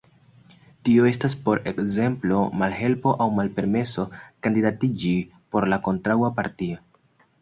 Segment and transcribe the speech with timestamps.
[0.87, 4.07] Tio estas por ekzemplo malhelpo aŭ malpermeso
[4.47, 5.15] kandidatiĝi
[5.53, 6.81] por la kontraŭa partio.